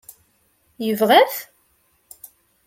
Yebɣa-t? 0.85 1.35